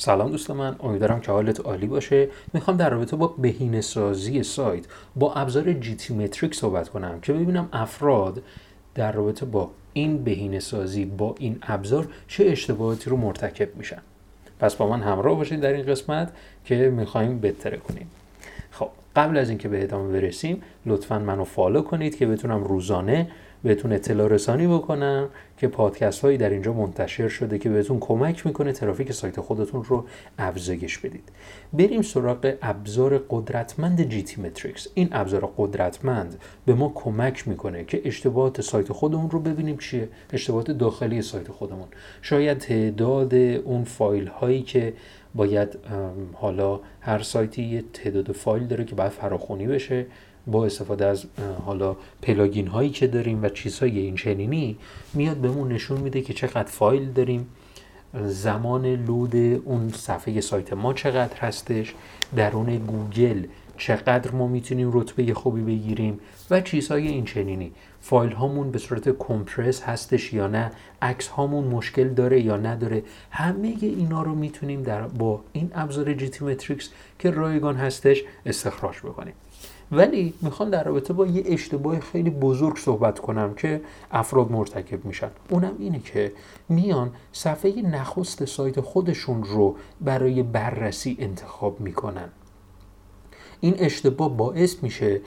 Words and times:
سلام 0.00 0.30
دوست 0.30 0.50
من 0.50 0.76
امیدوارم 0.80 1.20
که 1.20 1.32
حالت 1.32 1.60
عالی 1.60 1.86
باشه. 1.86 2.28
می‌خوام 2.52 2.76
در 2.76 2.90
رابطه 2.90 3.16
با 3.16 3.26
بهینه 3.26 3.80
سازی 3.80 4.42
سایت 4.42 4.84
با 5.16 5.34
ابزار 5.34 5.72
جی 5.72 5.96
تی 5.96 6.14
متریک 6.14 6.54
صحبت 6.54 6.88
کنم 6.88 7.20
که 7.20 7.32
ببینم 7.32 7.68
افراد 7.72 8.42
در 8.94 9.12
رابطه 9.12 9.46
با 9.46 9.70
این 9.92 10.24
بهینه 10.24 10.60
سازی 10.60 11.04
با 11.04 11.34
این 11.38 11.58
ابزار 11.62 12.08
چه 12.28 12.44
اشتباهاتی 12.44 13.10
رو 13.10 13.16
مرتکب 13.16 13.76
میشن. 13.76 14.02
پس 14.60 14.74
با 14.74 14.88
من 14.88 15.02
همراه 15.02 15.36
باشید 15.36 15.60
در 15.60 15.72
این 15.72 15.86
قسمت 15.86 16.32
که 16.64 16.74
می‌خوایم 16.74 17.38
بهتره 17.38 17.76
کنیم. 17.76 18.10
خب 18.70 18.88
قبل 19.16 19.36
از 19.36 19.48
اینکه 19.48 19.68
به 19.68 19.82
ادامه 19.82 20.20
برسیم 20.20 20.62
لطفا 20.86 21.18
منو 21.18 21.44
فالو 21.44 21.82
کنید 21.82 22.16
که 22.16 22.26
بتونم 22.26 22.64
روزانه 22.64 23.30
بهتون 23.62 23.92
اطلاع 23.92 24.28
رسانی 24.28 24.66
بکنم 24.66 25.28
که 25.56 25.68
پادکست 25.68 26.20
هایی 26.20 26.38
در 26.38 26.50
اینجا 26.50 26.72
منتشر 26.72 27.28
شده 27.28 27.58
که 27.58 27.68
بهتون 27.68 27.98
کمک 28.00 28.46
می‌کنه 28.46 28.72
ترافیک 28.72 29.12
سایت 29.12 29.40
خودتون 29.40 29.84
رو 29.84 30.04
افزایش 30.38 30.98
بدید. 30.98 31.28
بریم 31.72 32.02
سراغ 32.02 32.54
ابزار 32.62 33.24
قدرتمند 33.30 34.08
جی 34.08 34.22
تی 34.22 34.42
متریکس 34.42 34.88
این 34.94 35.08
ابزار 35.12 35.52
قدرتمند 35.56 36.40
به 36.66 36.74
ما 36.74 36.92
کمک 36.94 37.48
می‌کنه 37.48 37.84
که 37.84 38.02
اشتباهات 38.04 38.60
سایت 38.60 38.92
خودمون 38.92 39.30
رو 39.30 39.40
ببینیم 39.40 39.76
چیه 39.76 40.08
اشتباهات 40.32 40.70
داخلی 40.70 41.22
سایت 41.22 41.48
خودمون. 41.48 41.88
شاید 42.22 42.58
تعداد 42.58 43.34
اون 43.34 43.84
فایل 43.84 44.26
هایی 44.26 44.62
که 44.62 44.92
باید 45.34 45.78
حالا 46.32 46.80
هر 47.00 47.22
سایتی 47.22 47.62
یه 47.62 47.84
تعداد 47.92 48.32
فایل 48.32 48.66
داره 48.66 48.84
که 48.84 48.94
باید 48.94 49.10
فراخونی 49.10 49.66
بشه. 49.66 50.06
با 50.50 50.66
استفاده 50.66 51.06
از 51.06 51.24
حالا 51.66 51.96
plugin 52.22 52.66
هایی 52.66 52.90
که 52.90 53.06
داریم 53.06 53.42
و 53.42 53.48
چیزهای 53.48 53.98
این 53.98 54.14
چنینی 54.14 54.76
میاد 55.14 55.36
بهمون 55.36 55.72
نشون 55.72 56.00
میده 56.00 56.20
که 56.20 56.34
چقدر 56.34 56.68
فایل 56.68 57.12
داریم 57.12 57.46
زمان 58.24 58.86
load 58.86 59.36
اون 59.64 59.88
صفحه 59.88 60.40
سایت 60.40 60.72
ما 60.72 60.92
چقدر 60.92 61.36
هستش 61.36 61.94
درون 62.36 62.78
گوگل 62.78 63.44
چقدر 63.76 64.30
ما 64.30 64.46
می‌تونیم 64.46 64.90
رتبه 64.92 65.34
خوبی 65.34 65.62
بگیریم 65.62 66.20
و 66.50 66.60
چیزهای 66.60 67.08
این 67.08 67.24
چنینی. 67.24 67.72
فایل 68.00 68.32
هامون 68.32 68.70
به 68.70 68.78
صورت 68.78 69.08
compress 69.18 69.82
هستش 69.82 70.32
یا 70.32 70.46
نه 70.46 70.70
عکس 71.02 71.28
هامون 71.28 71.64
مشکل 71.64 72.08
داره 72.08 72.40
یا 72.40 72.56
نداره 72.56 73.02
همه 73.30 73.74
اینا 73.80 74.22
رو 74.22 74.34
می‌تونیم 74.34 74.82
در 74.82 75.02
با 75.02 75.40
این 75.52 75.70
ابزار 75.74 76.14
GTmetrix 76.14 76.90
که 77.18 77.30
رایگان 77.30 77.76
هستش 77.76 78.22
استخراج 78.46 78.98
بکنیم. 78.98 79.34
ولی 79.92 80.34
می‌خوام 80.42 80.70
در 80.70 80.84
رابطه 80.84 81.12
با 81.12 81.26
یه 81.26 81.42
اشتباه 81.46 82.00
خیلی 82.00 82.30
بزرگ 82.30 82.76
صحبت 82.76 83.18
کنم 83.18 83.54
که 83.54 83.80
افراد 84.10 84.50
مرتکب 84.50 85.04
میشن. 85.04 85.30
اونم 85.50 85.72
اینه 85.78 85.98
که 85.98 86.32
میان 86.68 87.10
صفحه 87.32 87.82
نخست 87.82 88.44
سایت 88.44 88.80
خودشون 88.80 89.44
رو 89.44 89.76
برای 90.00 90.42
بررسی 90.42 91.16
انتخاب 91.20 91.80
می‌کنن. 91.80 92.28
این 93.60 93.74
اشتباه 93.78 94.36
باعث 94.36 94.82
میشه 94.82 95.20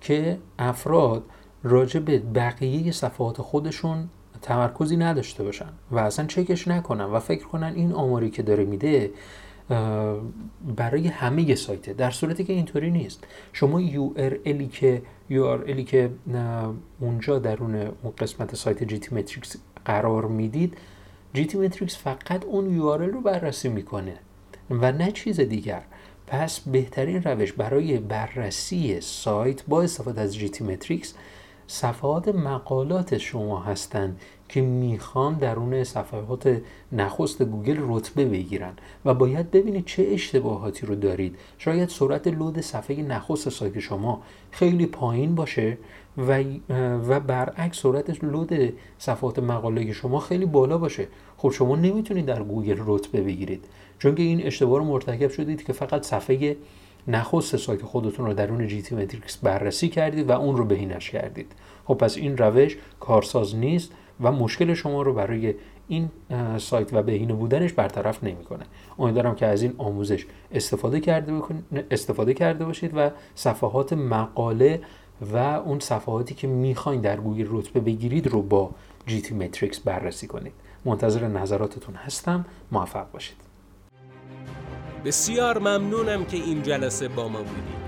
که 0.00 0.38
افراد 0.58 1.22
راجع 1.62 2.00
به 2.00 2.18
بقیه 2.18 2.92
صفحات 2.92 3.42
خودشون 3.42 4.08
تمرکزی 4.42 4.96
نداشته 4.96 5.44
باشن 5.44 5.68
و 5.90 5.98
اصلا 5.98 6.26
چکش 6.26 6.68
نکنن 6.68 7.04
و 7.04 7.20
فکر 7.20 7.46
کنن 7.46 7.72
این 7.74 7.92
آماری 7.92 8.30
که 8.30 8.42
داره 8.42 8.64
میده 8.64 9.10
برای 10.76 11.06
همه 11.06 11.54
سایت 11.54 11.90
در 11.90 12.10
صورتی 12.10 12.44
که 12.44 12.52
اینطوری 12.52 12.90
نیست. 12.90 13.24
شما 13.52 13.82
URL 13.82 14.47
ی 14.47 14.68
که 14.72 15.02
URL 15.30 15.71
ی 15.71 15.84
که 15.84 16.10
اونجا 17.00 17.38
درون 17.38 17.74
اون 17.74 18.12
قسمت 18.18 18.54
سایت 18.54 18.84
GTmetrix 18.84 19.56
قرار 19.84 20.26
می‌دید 20.26 20.76
GTmetrix 21.34 21.96
فقط 21.96 22.44
اون 22.44 22.78
URL 22.78 23.12
رو 23.14 23.20
بررسی 23.20 23.68
می‌کنه 23.68 24.14
و 24.70 24.92
نه 24.92 25.12
چیز 25.12 25.40
دیگر. 25.40 25.82
پس 26.26 26.60
بهترین 26.60 27.22
روش 27.22 27.52
برای 27.52 27.98
بررسی 27.98 29.00
سایت 29.00 29.62
با 29.64 29.82
استفاده 29.82 30.20
از 30.20 30.36
GTmetrix 30.36 31.14
صفحات 31.66 32.28
مقالات 32.28 33.18
شما 33.18 33.60
هستند 33.60 34.20
که 34.48 34.60
می‌خوان 34.60 35.34
درون 35.34 35.84
صفحات 35.84 36.60
نخست 36.92 37.42
گوگل 37.42 37.76
رتبه 37.80 38.24
بگیرن 38.24 38.72
و 39.04 39.14
باید 39.14 39.50
ببینید 39.50 39.84
چه 39.84 40.06
اشتباهاتی 40.10 40.86
رو 40.86 40.94
دارید. 40.94 41.36
شاید 41.58 41.88
سرعت 41.88 42.26
load 42.26 42.60
صفحه 42.60 43.02
نخست 43.02 43.48
سایت 43.48 43.78
شما 43.78 44.22
خیلی 44.50 44.86
پایین 44.86 45.34
باشه 45.34 45.78
و, 46.18 46.42
و 47.08 47.20
برعکس 47.20 47.82
سرعت 47.82 48.24
load 48.24 48.72
صفحات 48.98 49.38
مقاله 49.38 49.92
شما 49.92 50.20
خیلی 50.20 50.46
بالا 50.46 50.78
باشه. 50.78 51.08
خب 51.36 51.50
شما 51.50 51.76
نمی‌تونید 51.76 52.26
در 52.26 52.42
گوگل 52.42 52.82
رتبه 52.86 53.20
بگیرید. 53.20 53.64
چون 53.98 54.14
که 54.14 54.22
این 54.22 54.42
اشتباه 54.42 54.78
رو 54.78 54.84
مرتکب 54.84 55.30
شدید 55.30 55.64
که 55.64 55.72
فقط 55.72 56.02
صفحه 56.02 56.56
نخست 57.08 57.56
سایت 57.56 57.82
خودتون 57.82 58.26
رو 58.26 58.34
درون 58.34 58.66
GTmetrix 58.66 59.36
بررسی 59.36 59.88
کردید 59.88 60.28
و 60.28 60.32
اون 60.32 60.56
رو 60.56 60.64
بهینش 60.64 61.10
کردید. 61.10 61.52
خب 61.84 61.94
پس 61.94 62.16
این 62.16 62.36
روش 62.36 62.76
کارساز 63.00 63.56
نیست. 63.56 63.92
و 64.20 64.32
مشکل 64.32 64.74
شما 64.74 65.02
رو 65.02 65.14
برای 65.14 65.54
این 65.88 66.10
سایت 66.58 66.94
و 66.94 67.02
بهینه 67.02 67.34
بودنش 67.34 67.72
برطرف 67.72 68.24
نمی‌کنه. 68.24 68.64
امیدوارم 68.98 69.34
که 69.34 69.46
از 69.46 69.62
این 69.62 69.74
آموزش 69.78 70.26
استفاده 70.52 71.00
کرده 71.00 71.42
استفاده 71.90 72.34
کرده 72.34 72.64
باشید 72.64 72.92
و 72.96 73.10
صفحات 73.34 73.92
مقاله 73.92 74.80
و 75.32 75.36
اون 75.36 75.80
صفحاتی 75.80 76.34
که 76.34 76.46
می‌خواین 76.46 77.00
در 77.00 77.16
گوگل 77.16 77.46
رتبه 77.50 77.80
بگیرید 77.80 78.26
رو 78.26 78.42
با 78.42 78.70
جی 79.06 79.22
تی 79.22 79.34
متریکس 79.34 79.80
بررسی 79.80 80.26
کنید. 80.26 80.52
منتظر 80.84 81.28
نظراتتون 81.28 81.94
هستم. 81.94 82.46
موفق 82.72 83.10
باشید. 83.12 83.36
بسیار 85.04 85.58
ممنونم 85.58 86.24
که 86.24 86.36
این 86.36 86.62
جلسه 86.62 87.08
با 87.08 87.28
ما 87.28 87.38
بودید. 87.38 87.87